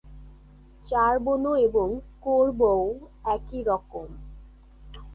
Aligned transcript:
চারবোনো 0.85 1.51
এবং 1.57 1.87
কোরবোও 2.21 2.85
একই 3.25 3.61
রকম। 3.63 4.07